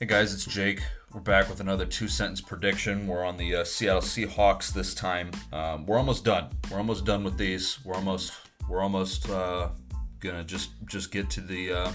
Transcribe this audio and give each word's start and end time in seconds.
Hey 0.00 0.06
guys, 0.06 0.34
it's 0.34 0.44
Jake. 0.44 0.82
We're 1.12 1.20
back 1.20 1.48
with 1.48 1.60
another 1.60 1.86
two 1.86 2.08
sentence 2.08 2.40
prediction. 2.40 3.06
We're 3.06 3.24
on 3.24 3.36
the 3.36 3.54
uh, 3.54 3.64
Seattle 3.64 4.02
Seahawks 4.02 4.72
this 4.72 4.92
time. 4.92 5.30
Um, 5.52 5.86
we're 5.86 5.98
almost 5.98 6.24
done. 6.24 6.48
We're 6.68 6.78
almost 6.78 7.04
done 7.04 7.22
with 7.22 7.38
these. 7.38 7.78
We're 7.84 7.94
almost 7.94 8.32
we're 8.68 8.82
almost 8.82 9.30
uh, 9.30 9.68
gonna 10.18 10.42
just 10.42 10.70
just 10.86 11.12
get 11.12 11.30
to 11.30 11.40
the 11.40 11.72
uh, 11.72 11.92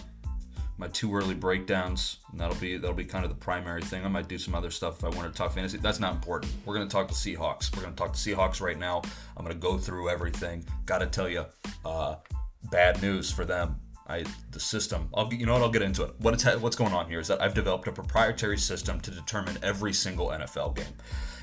my 0.77 0.88
two 0.88 1.13
early 1.13 1.35
breakdowns. 1.35 2.20
And 2.31 2.39
that'll 2.39 2.55
be 2.55 2.77
that'll 2.77 2.95
be 2.95 3.04
kind 3.04 3.25
of 3.25 3.31
the 3.31 3.38
primary 3.38 3.81
thing. 3.81 4.05
I 4.05 4.07
might 4.07 4.29
do 4.29 4.38
some 4.38 4.55
other 4.55 4.71
stuff 4.71 5.00
if 5.00 5.04
I 5.04 5.09
want 5.09 5.29
to 5.29 5.38
talk 5.38 5.52
fantasy. 5.52 5.77
That's 5.77 6.00
not 6.00 6.13
important. 6.13 6.54
We're 6.66 6.75
gonna 6.75 6.89
talk 6.89 7.09
the 7.09 7.13
Seahawks. 7.13 7.75
We're 7.75 7.84
gonna 7.84 7.97
talk 7.97 8.13
the 8.13 8.18
Seahawks 8.18 8.61
right 8.61 8.79
now. 8.79 9.02
I'm 9.36 9.43
gonna 9.43 9.55
go 9.55 9.77
through 9.77 10.07
everything. 10.07 10.66
Got 10.86 11.00
to 11.00 11.07
tell 11.07 11.27
you, 11.27 11.45
uh, 11.84 12.16
bad 12.71 13.02
news 13.02 13.30
for 13.30 13.44
them. 13.44 13.75
I, 14.09 14.26
the 14.52 14.59
system. 14.59 15.09
I'll 15.13 15.31
you 15.31 15.45
know 15.45 15.54
what 15.54 15.62
I'll 15.62 15.70
get 15.70 15.84
into 15.84 16.04
it. 16.04 16.16
What 16.17 16.34
it's 16.34 16.44
what's 16.58 16.76
going 16.76 16.94
on 16.94 17.08
here 17.08 17.20
is 17.20 17.27
that 17.27 17.41
I've 17.41 17.54
developed 17.54 17.88
a 17.88 17.91
proprietary 17.91 18.58
system 18.58 19.00
to 19.02 19.12
determine 19.12 19.58
every 19.62 19.94
single 19.94 20.30
NFL 20.30 20.76
game. 20.76 20.94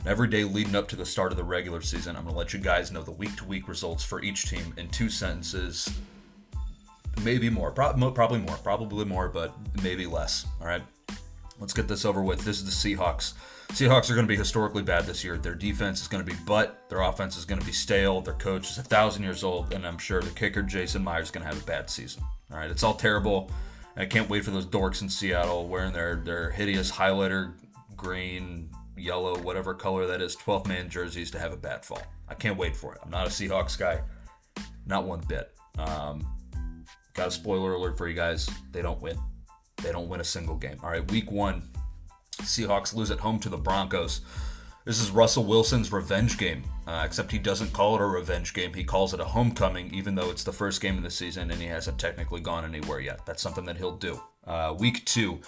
And 0.00 0.08
every 0.08 0.28
day 0.28 0.44
leading 0.44 0.74
up 0.74 0.88
to 0.88 0.96
the 0.96 1.06
start 1.06 1.32
of 1.32 1.38
the 1.38 1.44
regular 1.44 1.80
season, 1.80 2.16
I'm 2.16 2.24
going 2.24 2.34
to 2.34 2.38
let 2.38 2.52
you 2.52 2.58
guys 2.58 2.90
know 2.90 3.02
the 3.02 3.12
week 3.12 3.36
to 3.36 3.44
week 3.44 3.68
results 3.68 4.04
for 4.04 4.20
each 4.22 4.48
team 4.50 4.74
in 4.76 4.88
two 4.88 5.08
sentences, 5.08 5.88
maybe 7.22 7.48
more, 7.48 7.70
Pro- 7.70 7.92
probably 8.10 8.40
more, 8.40 8.56
probably 8.56 9.04
more, 9.04 9.28
but 9.28 9.54
maybe 9.82 10.06
less. 10.06 10.46
All 10.60 10.66
right, 10.66 10.82
let's 11.60 11.72
get 11.72 11.88
this 11.88 12.04
over 12.04 12.22
with. 12.22 12.44
This 12.44 12.60
is 12.60 12.64
the 12.64 12.96
Seahawks. 12.96 13.34
Seahawks 13.68 14.10
are 14.10 14.14
going 14.14 14.26
to 14.26 14.32
be 14.32 14.36
historically 14.36 14.82
bad 14.82 15.04
this 15.04 15.22
year. 15.22 15.36
Their 15.36 15.54
defense 15.54 16.00
is 16.00 16.08
going 16.08 16.24
to 16.24 16.30
be 16.30 16.38
butt. 16.46 16.88
Their 16.88 17.02
offense 17.02 17.36
is 17.36 17.44
going 17.44 17.60
to 17.60 17.66
be 17.66 17.72
stale. 17.72 18.20
Their 18.20 18.34
coach 18.34 18.70
is 18.70 18.78
a 18.78 18.82
thousand 18.82 19.22
years 19.22 19.44
old, 19.44 19.74
and 19.74 19.86
I'm 19.86 19.98
sure 19.98 20.22
the 20.22 20.30
kicker 20.30 20.62
Jason 20.62 21.04
Myers 21.04 21.26
is 21.26 21.30
going 21.30 21.46
to 21.46 21.52
have 21.52 21.62
a 21.62 21.66
bad 21.66 21.90
season. 21.90 22.22
All 22.50 22.58
right, 22.58 22.70
it's 22.70 22.82
all 22.82 22.94
terrible. 22.94 23.50
I 23.96 24.04
can't 24.06 24.28
wait 24.28 24.44
for 24.44 24.50
those 24.50 24.66
dorks 24.66 25.02
in 25.02 25.08
Seattle 25.08 25.68
wearing 25.68 25.92
their 25.92 26.16
their 26.16 26.50
hideous 26.50 26.90
highlighter 26.90 27.54
green, 27.96 28.70
yellow, 28.96 29.38
whatever 29.38 29.74
color 29.74 30.06
that 30.06 30.20
is, 30.20 30.36
12 30.36 30.66
man 30.66 30.88
jerseys 30.88 31.30
to 31.30 31.38
have 31.38 31.52
a 31.52 31.56
bad 31.56 31.84
fall. 31.84 32.02
I 32.28 32.34
can't 32.34 32.58
wait 32.58 32.76
for 32.76 32.94
it. 32.94 33.00
I'm 33.02 33.10
not 33.10 33.26
a 33.26 33.30
Seahawks 33.30 33.78
guy, 33.78 34.02
not 34.86 35.04
one 35.04 35.20
bit. 35.28 35.52
Um, 35.78 36.26
got 37.14 37.28
a 37.28 37.30
spoiler 37.30 37.74
alert 37.74 37.96
for 37.96 38.06
you 38.08 38.14
guys. 38.14 38.48
They 38.70 38.82
don't 38.82 39.00
win. 39.00 39.18
They 39.82 39.92
don't 39.92 40.08
win 40.08 40.20
a 40.20 40.24
single 40.24 40.56
game. 40.56 40.78
All 40.82 40.90
right, 40.90 41.10
week 41.10 41.30
one, 41.30 41.62
Seahawks 42.38 42.94
lose 42.94 43.10
at 43.10 43.20
home 43.20 43.38
to 43.40 43.48
the 43.48 43.56
Broncos. 43.56 44.20
This 44.84 45.00
is 45.00 45.10
Russell 45.10 45.44
Wilson's 45.44 45.90
revenge 45.90 46.38
game, 46.38 46.62
uh, 46.86 47.02
except 47.04 47.32
he 47.32 47.40
doesn't 47.40 47.72
call 47.72 47.96
it 47.96 48.00
a 48.00 48.06
revenge 48.06 48.54
game. 48.54 48.72
He 48.72 48.84
calls 48.84 49.12
it 49.12 49.18
a 49.18 49.24
homecoming, 49.24 49.92
even 49.92 50.14
though 50.14 50.30
it's 50.30 50.44
the 50.44 50.52
first 50.52 50.80
game 50.80 50.96
of 50.96 51.02
the 51.02 51.10
season 51.10 51.50
and 51.50 51.60
he 51.60 51.66
hasn't 51.66 51.98
technically 51.98 52.40
gone 52.40 52.64
anywhere 52.64 53.00
yet. 53.00 53.26
That's 53.26 53.42
something 53.42 53.64
that 53.64 53.78
he'll 53.78 53.96
do. 53.96 54.20
Uh, 54.46 54.76
week 54.78 55.04
two, 55.04 55.40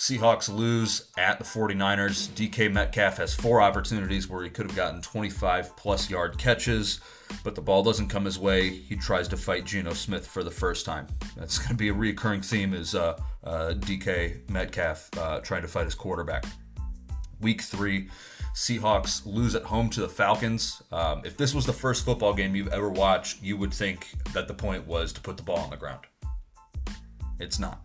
Seahawks 0.00 0.48
lose 0.48 1.10
at 1.18 1.38
the 1.38 1.44
49ers. 1.44 2.30
DK 2.30 2.72
Metcalf 2.72 3.18
has 3.18 3.34
four 3.34 3.60
opportunities 3.60 4.30
where 4.30 4.42
he 4.42 4.48
could 4.48 4.64
have 4.66 4.74
gotten 4.74 5.02
25 5.02 5.76
plus 5.76 6.08
yard 6.08 6.38
catches, 6.38 7.00
but 7.44 7.54
the 7.54 7.60
ball 7.60 7.82
doesn't 7.82 8.08
come 8.08 8.24
his 8.24 8.38
way. 8.38 8.70
He 8.70 8.96
tries 8.96 9.28
to 9.28 9.36
fight 9.36 9.66
Geno 9.66 9.92
Smith 9.92 10.26
for 10.26 10.42
the 10.42 10.50
first 10.50 10.86
time. 10.86 11.06
That's 11.36 11.58
going 11.58 11.68
to 11.68 11.74
be 11.74 11.90
a 11.90 11.92
recurring 11.92 12.40
theme 12.40 12.72
is 12.72 12.94
uh, 12.94 13.20
uh 13.44 13.74
DK 13.76 14.48
Metcalf 14.48 15.10
uh, 15.18 15.40
trying 15.40 15.60
to 15.60 15.68
fight 15.68 15.84
his 15.84 15.94
quarterback. 15.94 16.46
Week 17.42 17.60
three, 17.60 18.08
Seahawks 18.54 19.26
lose 19.26 19.54
at 19.54 19.64
home 19.64 19.90
to 19.90 20.00
the 20.00 20.08
Falcons. 20.08 20.82
Um, 20.90 21.20
if 21.26 21.36
this 21.36 21.52
was 21.54 21.66
the 21.66 21.74
first 21.74 22.06
football 22.06 22.32
game 22.32 22.56
you've 22.56 22.72
ever 22.72 22.88
watched, 22.88 23.42
you 23.42 23.58
would 23.58 23.74
think 23.74 24.08
that 24.32 24.48
the 24.48 24.54
point 24.54 24.86
was 24.86 25.12
to 25.12 25.20
put 25.20 25.36
the 25.36 25.42
ball 25.42 25.58
on 25.58 25.68
the 25.68 25.76
ground. 25.76 26.06
It's 27.38 27.58
not. 27.58 27.82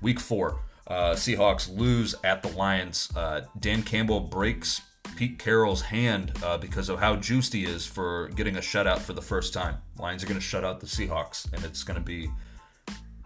Week 0.00 0.20
four, 0.20 0.60
uh, 0.86 1.12
Seahawks 1.12 1.74
lose 1.74 2.14
at 2.22 2.42
the 2.42 2.48
Lions. 2.48 3.10
Uh, 3.16 3.42
Dan 3.58 3.82
Campbell 3.82 4.20
breaks 4.20 4.82
Pete 5.16 5.38
Carroll's 5.38 5.82
hand 5.82 6.32
uh, 6.44 6.58
because 6.58 6.88
of 6.88 7.00
how 7.00 7.16
juiced 7.16 7.52
he 7.52 7.64
is 7.64 7.86
for 7.86 8.28
getting 8.34 8.56
a 8.56 8.60
shutout 8.60 8.98
for 8.98 9.12
the 9.12 9.22
first 9.22 9.52
time. 9.52 9.78
Lions 9.98 10.22
are 10.22 10.26
going 10.26 10.38
to 10.38 10.44
shut 10.44 10.64
out 10.64 10.80
the 10.80 10.86
Seahawks, 10.86 11.52
and 11.52 11.64
it's 11.64 11.82
going 11.82 11.98
to 11.98 12.04
be 12.04 12.30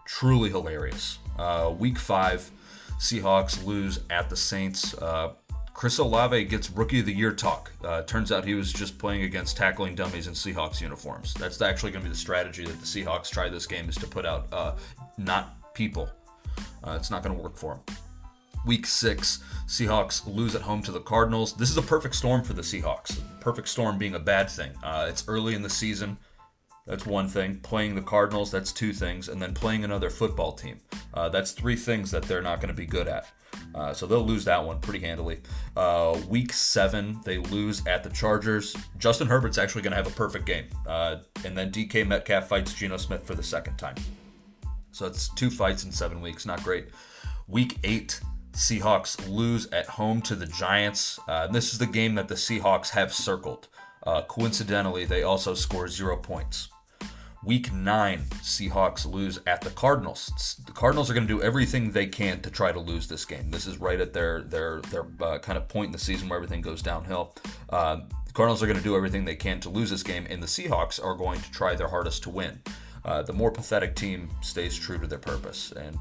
truly 0.06 0.50
hilarious. 0.50 1.18
Uh, 1.38 1.74
week 1.76 1.98
five, 1.98 2.50
Seahawks 2.98 3.64
lose 3.64 4.00
at 4.10 4.30
the 4.30 4.36
Saints. 4.36 4.94
Uh, 4.94 5.32
Chris 5.74 5.98
Olave 5.98 6.44
gets 6.44 6.70
Rookie 6.70 7.00
of 7.00 7.06
the 7.06 7.12
Year 7.12 7.32
talk. 7.32 7.72
Uh, 7.82 8.02
turns 8.02 8.30
out 8.30 8.44
he 8.44 8.54
was 8.54 8.72
just 8.72 8.98
playing 8.98 9.22
against 9.22 9.56
tackling 9.56 9.94
dummies 9.94 10.26
in 10.26 10.34
Seahawks 10.34 10.80
uniforms. 10.80 11.34
That's 11.34 11.60
actually 11.62 11.92
going 11.92 12.04
to 12.04 12.08
be 12.08 12.12
the 12.12 12.18
strategy 12.18 12.64
that 12.64 12.78
the 12.80 12.86
Seahawks 12.86 13.30
try 13.30 13.48
this 13.48 13.66
game 13.66 13.88
is 13.88 13.96
to 13.96 14.06
put 14.06 14.26
out 14.26 14.78
not 15.16 15.74
people. 15.74 16.10
Uh, 16.84 16.92
it's 16.92 17.10
not 17.10 17.22
going 17.22 17.36
to 17.36 17.42
work 17.42 17.56
for 17.56 17.74
them. 17.74 17.96
Week 18.66 18.86
six, 18.86 19.42
Seahawks 19.66 20.26
lose 20.26 20.54
at 20.54 20.62
home 20.62 20.82
to 20.82 20.92
the 20.92 21.00
Cardinals. 21.00 21.54
This 21.54 21.70
is 21.70 21.78
a 21.78 21.82
perfect 21.82 22.14
storm 22.14 22.44
for 22.44 22.52
the 22.52 22.62
Seahawks. 22.62 23.18
Perfect 23.40 23.68
storm 23.68 23.96
being 23.96 24.14
a 24.14 24.20
bad 24.20 24.50
thing. 24.50 24.72
Uh, 24.82 25.06
it's 25.08 25.24
early 25.28 25.54
in 25.54 25.62
the 25.62 25.70
season. 25.70 26.18
That's 26.86 27.06
one 27.06 27.28
thing. 27.28 27.60
Playing 27.60 27.94
the 27.94 28.02
Cardinals, 28.02 28.50
that's 28.50 28.72
two 28.72 28.92
things. 28.92 29.28
And 29.28 29.40
then 29.40 29.54
playing 29.54 29.84
another 29.84 30.10
football 30.10 30.52
team. 30.52 30.80
Uh, 31.14 31.28
that's 31.28 31.52
three 31.52 31.76
things 31.76 32.10
that 32.10 32.24
they're 32.24 32.42
not 32.42 32.60
going 32.60 32.68
to 32.68 32.74
be 32.74 32.86
good 32.86 33.08
at. 33.08 33.26
Uh, 33.74 33.94
so 33.94 34.06
they'll 34.06 34.26
lose 34.26 34.44
that 34.44 34.64
one 34.64 34.80
pretty 34.80 35.04
handily. 35.04 35.40
Uh, 35.76 36.18
week 36.28 36.52
seven, 36.52 37.20
they 37.24 37.38
lose 37.38 37.86
at 37.86 38.02
the 38.02 38.10
Chargers. 38.10 38.76
Justin 38.98 39.28
Herbert's 39.28 39.58
actually 39.58 39.82
going 39.82 39.92
to 39.92 39.96
have 39.96 40.06
a 40.06 40.16
perfect 40.16 40.44
game. 40.44 40.66
Uh, 40.86 41.18
and 41.44 41.56
then 41.56 41.70
DK 41.70 42.06
Metcalf 42.06 42.48
fights 42.48 42.74
Geno 42.74 42.96
Smith 42.96 43.24
for 43.24 43.34
the 43.34 43.42
second 43.42 43.76
time. 43.76 43.94
So 44.92 45.06
it's 45.06 45.28
two 45.34 45.50
fights 45.50 45.84
in 45.84 45.92
seven 45.92 46.20
weeks. 46.20 46.46
Not 46.46 46.62
great. 46.62 46.88
Week 47.46 47.78
eight, 47.84 48.20
Seahawks 48.52 49.28
lose 49.28 49.66
at 49.72 49.86
home 49.86 50.22
to 50.22 50.34
the 50.34 50.46
Giants. 50.46 51.18
Uh, 51.28 51.46
this 51.46 51.72
is 51.72 51.78
the 51.78 51.86
game 51.86 52.14
that 52.16 52.28
the 52.28 52.34
Seahawks 52.34 52.90
have 52.90 53.12
circled. 53.12 53.68
Uh, 54.02 54.22
coincidentally, 54.22 55.04
they 55.04 55.22
also 55.22 55.54
score 55.54 55.88
zero 55.88 56.16
points. 56.16 56.68
Week 57.42 57.72
nine, 57.72 58.24
Seahawks 58.42 59.10
lose 59.10 59.40
at 59.46 59.62
the 59.62 59.70
Cardinals. 59.70 60.60
The 60.66 60.72
Cardinals 60.72 61.10
are 61.10 61.14
going 61.14 61.26
to 61.26 61.32
do 61.32 61.42
everything 61.42 61.90
they 61.90 62.06
can 62.06 62.40
to 62.42 62.50
try 62.50 62.70
to 62.70 62.78
lose 62.78 63.08
this 63.08 63.24
game. 63.24 63.50
This 63.50 63.66
is 63.66 63.78
right 63.78 63.98
at 63.98 64.12
their 64.12 64.42
their 64.42 64.82
their 64.82 65.06
uh, 65.22 65.38
kind 65.38 65.56
of 65.56 65.66
point 65.66 65.86
in 65.86 65.92
the 65.92 65.98
season 65.98 66.28
where 66.28 66.36
everything 66.36 66.60
goes 66.60 66.82
downhill. 66.82 67.34
Uh, 67.70 68.00
the 68.26 68.32
Cardinals 68.32 68.62
are 68.62 68.66
going 68.66 68.76
to 68.78 68.84
do 68.84 68.94
everything 68.94 69.24
they 69.24 69.36
can 69.36 69.58
to 69.60 69.70
lose 69.70 69.88
this 69.88 70.02
game, 70.02 70.26
and 70.28 70.42
the 70.42 70.46
Seahawks 70.46 71.02
are 71.02 71.14
going 71.14 71.40
to 71.40 71.50
try 71.50 71.74
their 71.74 71.88
hardest 71.88 72.22
to 72.24 72.30
win. 72.30 72.60
Uh, 73.04 73.22
the 73.22 73.32
more 73.32 73.50
pathetic 73.50 73.94
team 73.94 74.28
stays 74.42 74.76
true 74.76 74.98
to 74.98 75.06
their 75.06 75.18
purpose, 75.18 75.72
and 75.72 75.98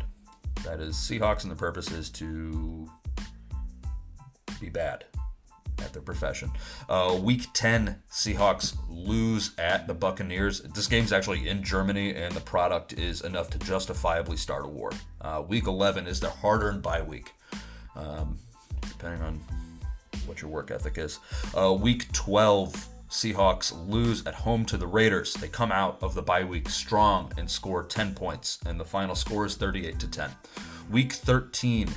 that 0.64 0.80
is 0.80 0.96
Seahawks, 0.96 1.44
and 1.44 1.52
the 1.52 1.56
purpose 1.56 1.92
is 1.92 2.10
to 2.12 2.90
be 4.60 4.70
bad 4.70 5.06
at 5.82 5.94
their 5.94 6.02
profession. 6.02 6.52
Uh, 6.88 7.18
week 7.22 7.48
10, 7.54 8.02
Seahawks 8.12 8.76
lose 8.90 9.52
at 9.58 9.88
the 9.88 9.94
Buccaneers. 9.94 10.62
This 10.62 10.88
game's 10.88 11.14
actually 11.14 11.48
in 11.48 11.64
Germany, 11.64 12.14
and 12.14 12.34
the 12.34 12.42
product 12.42 12.94
is 12.94 13.22
enough 13.22 13.50
to 13.52 13.60
justifiably 13.60 14.38
start 14.38 14.66
a 14.66 14.68
war. 14.68 14.92
Uh, 15.22 15.44
week 15.48 15.68
11 15.68 16.08
is 16.08 16.20
their 16.20 16.30
hard 16.30 16.64
earned 16.64 16.82
bye 16.82 17.02
week, 17.02 17.32
um, 17.96 18.38
depending 18.82 19.22
on 19.22 19.42
what 20.26 20.42
your 20.42 20.52
work 20.52 20.72
ethic 20.72 20.98
is. 20.98 21.20
Uh, 21.58 21.74
week 21.74 22.12
12, 22.12 22.88
Seahawks 23.10 23.74
lose 23.88 24.26
at 24.28 24.36
home 24.36 24.66
to 24.66 24.78
the 24.78 24.88
Raiders. 24.88 25.34
They 25.34 25.48
come 25.48 25.72
out 25.72 25.98
of 26.02 26.14
the 26.14 26.22
bye 26.22 26.44
week 26.44 26.70
strong 26.70 27.32
and 27.38 27.50
score 27.50 27.84
10 27.84 28.14
points, 28.14 28.60
and 28.66 28.80
the 28.80 28.86
final 28.86 29.16
score 29.16 29.46
is 29.46 29.56
38 29.56 30.00
to 30.00 30.08
10. 30.08 30.30
Week 30.92 31.14
13, 31.14 31.90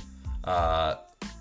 uh, 0.43 0.95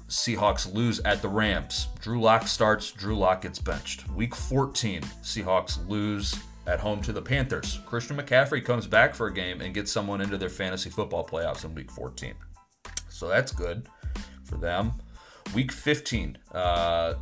Seahawks 0.09 0.73
lose 0.73 1.01
at 1.01 1.23
the 1.23 1.29
Rams. 1.29 1.89
Drew 2.01 2.21
Lock 2.21 2.47
starts, 2.47 2.91
Drew 2.91 3.17
Lock 3.17 3.43
gets 3.43 3.59
benched. 3.59 4.09
Week 4.11 4.35
14, 4.35 5.01
Seahawks 5.23 5.89
lose 5.89 6.39
at 6.67 6.81
home 6.81 7.01
to 7.03 7.13
the 7.13 7.23
Panthers. 7.23 7.81
Christian 7.87 8.19
McCaffrey 8.19 8.63
comes 8.63 8.87
back 8.87 9.15
for 9.15 9.27
a 9.27 9.33
game 9.33 9.63
and 9.63 9.73
gets 9.73 9.91
someone 9.91 10.21
into 10.21 10.37
their 10.37 10.51
fantasy 10.51 10.91
football 10.91 11.27
playoffs 11.27 11.65
in 11.65 11.75
week 11.75 11.91
14. 11.91 12.35
So 13.09 13.27
that's 13.27 13.53
good 13.53 13.89
for 14.45 14.57
them. 14.57 14.93
Week 15.55 15.73
15, 15.73 16.39
uh, 16.53 17.15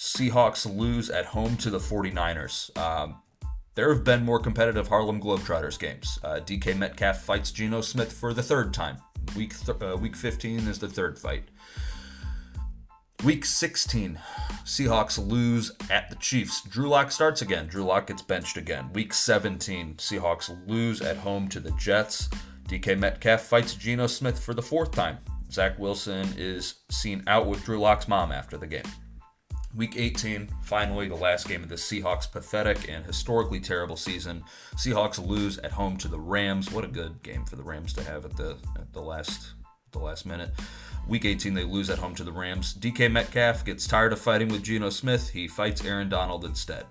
Seahawks 0.00 0.64
lose 0.64 1.10
at 1.10 1.26
home 1.26 1.58
to 1.58 1.68
the 1.68 1.78
49ers. 1.78 2.74
Um, 2.78 3.20
there 3.74 3.92
have 3.92 4.02
been 4.02 4.24
more 4.24 4.38
competitive 4.38 4.88
Harlem 4.88 5.20
Globetrotters 5.20 5.78
games. 5.78 6.18
Uh, 6.24 6.40
DK 6.40 6.74
Metcalf 6.74 7.20
fights 7.20 7.52
Geno 7.52 7.82
Smith 7.82 8.10
for 8.10 8.32
the 8.32 8.42
third 8.42 8.72
time. 8.72 8.96
Week 9.36 9.54
th- 9.54 9.82
uh, 9.82 9.98
week 10.00 10.16
15 10.16 10.60
is 10.60 10.78
the 10.78 10.88
third 10.88 11.18
fight. 11.18 11.50
Week 13.24 13.44
16, 13.44 14.18
Seahawks 14.64 15.18
lose 15.18 15.72
at 15.90 16.08
the 16.08 16.16
Chiefs. 16.16 16.62
Drew 16.62 16.88
Lock 16.88 17.12
starts 17.12 17.42
again. 17.42 17.66
Drew 17.66 17.84
Lock 17.84 18.06
gets 18.06 18.22
benched 18.22 18.56
again. 18.56 18.90
Week 18.94 19.12
17, 19.12 19.96
Seahawks 19.96 20.66
lose 20.66 21.02
at 21.02 21.18
home 21.18 21.46
to 21.48 21.60
the 21.60 21.72
Jets. 21.72 22.30
DK 22.70 22.98
Metcalf 22.98 23.42
fights 23.42 23.74
Geno 23.74 24.06
Smith 24.06 24.42
for 24.42 24.54
the 24.54 24.62
fourth 24.62 24.92
time. 24.92 25.18
Zach 25.52 25.78
Wilson 25.78 26.26
is 26.38 26.76
seen 26.90 27.22
out 27.26 27.46
with 27.46 27.62
Drew 27.66 27.78
Lock's 27.78 28.08
mom 28.08 28.32
after 28.32 28.56
the 28.56 28.66
game. 28.66 28.84
Week 29.74 29.94
18, 29.96 30.48
finally, 30.62 31.08
the 31.08 31.14
last 31.14 31.48
game 31.48 31.62
of 31.62 31.68
the 31.68 31.76
Seahawks' 31.76 32.30
pathetic 32.30 32.88
and 32.88 33.06
historically 33.06 33.60
terrible 33.60 33.96
season. 33.96 34.42
Seahawks 34.74 35.24
lose 35.24 35.58
at 35.58 35.70
home 35.70 35.96
to 35.98 36.08
the 36.08 36.18
Rams. 36.18 36.72
What 36.72 36.84
a 36.84 36.88
good 36.88 37.22
game 37.22 37.44
for 37.44 37.56
the 37.56 37.62
Rams 37.62 37.92
to 37.94 38.02
have 38.02 38.24
at 38.24 38.36
the 38.36 38.56
at 38.76 38.92
the 38.92 39.00
last 39.00 39.54
the 39.92 40.00
last 40.00 40.26
minute. 40.26 40.50
Week 41.06 41.24
18, 41.24 41.54
they 41.54 41.64
lose 41.64 41.90
at 41.90 41.98
home 41.98 42.14
to 42.16 42.24
the 42.24 42.32
Rams. 42.32 42.74
DK 42.74 43.10
Metcalf 43.10 43.64
gets 43.64 43.86
tired 43.86 44.12
of 44.12 44.20
fighting 44.20 44.48
with 44.48 44.62
Geno 44.62 44.90
Smith. 44.90 45.30
He 45.30 45.48
fights 45.48 45.84
Aaron 45.84 46.08
Donald 46.08 46.44
instead. 46.44 46.84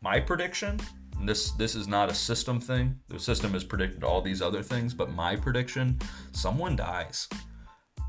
My 0.00 0.20
prediction 0.20 0.78
this 1.24 1.50
this 1.52 1.74
is 1.74 1.88
not 1.88 2.10
a 2.10 2.14
system 2.14 2.60
thing. 2.60 2.98
The 3.08 3.18
system 3.18 3.52
has 3.52 3.64
predicted 3.64 4.04
all 4.04 4.22
these 4.22 4.40
other 4.40 4.62
things, 4.62 4.94
but 4.94 5.10
my 5.10 5.36
prediction: 5.36 5.98
someone 6.32 6.76
dies. 6.76 7.28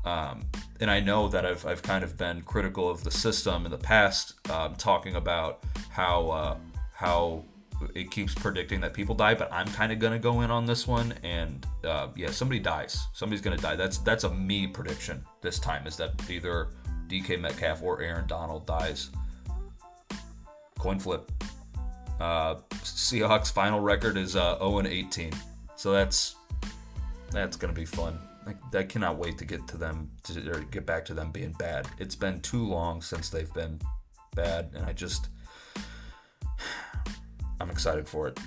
Um, 0.04 0.42
and 0.80 0.90
I 0.90 1.00
know 1.00 1.28
that 1.28 1.44
I've, 1.44 1.66
I've 1.66 1.82
kind 1.82 2.02
of 2.02 2.16
been 2.16 2.42
critical 2.42 2.88
of 2.88 3.04
the 3.04 3.10
system 3.10 3.66
in 3.66 3.70
the 3.70 3.78
past, 3.78 4.34
um, 4.50 4.74
talking 4.74 5.16
about 5.16 5.62
how 5.90 6.30
uh, 6.30 6.56
how 6.94 7.44
it 7.94 8.10
keeps 8.10 8.34
predicting 8.34 8.80
that 8.80 8.92
people 8.92 9.14
die, 9.14 9.34
but 9.34 9.52
I'm 9.52 9.66
kind 9.68 9.92
of 9.92 9.98
gonna 9.98 10.18
go 10.18 10.40
in 10.42 10.50
on 10.50 10.66
this 10.66 10.86
one, 10.86 11.14
and 11.22 11.66
uh, 11.84 12.08
yeah, 12.14 12.30
somebody 12.30 12.60
dies. 12.60 13.06
Somebody's 13.12 13.40
gonna 13.40 13.56
die. 13.56 13.76
That's 13.76 13.98
that's 13.98 14.24
a 14.24 14.30
me 14.30 14.66
prediction 14.66 15.24
this 15.40 15.58
time. 15.58 15.86
Is 15.86 15.96
that 15.96 16.12
either 16.30 16.68
DK 17.08 17.40
Metcalf 17.40 17.82
or 17.82 18.00
Aaron 18.02 18.26
Donald 18.26 18.66
dies? 18.66 19.10
Coin 20.78 20.98
flip. 20.98 21.30
Uh, 22.20 22.56
Seahawks 22.82 23.50
final 23.50 23.80
record 23.80 24.16
is 24.16 24.36
uh, 24.36 24.58
0 24.58 24.82
18, 24.86 25.32
so 25.76 25.92
that's 25.92 26.36
that's 27.30 27.56
gonna 27.56 27.72
be 27.72 27.86
fun. 27.86 28.18
I, 28.46 28.78
I 28.78 28.82
cannot 28.84 29.18
wait 29.18 29.38
to 29.38 29.44
get 29.44 29.66
to 29.68 29.76
them 29.76 30.10
to 30.24 30.50
or 30.50 30.60
get 30.60 30.86
back 30.86 31.04
to 31.06 31.14
them 31.14 31.30
being 31.30 31.52
bad. 31.52 31.86
It's 31.98 32.16
been 32.16 32.40
too 32.40 32.64
long 32.64 33.02
since 33.02 33.30
they've 33.30 33.52
been 33.52 33.80
bad, 34.34 34.70
and 34.74 34.84
I 34.84 34.92
just 34.92 35.28
I'm 37.60 37.70
excited 37.70 38.08
for 38.08 38.28
it. 38.28 38.38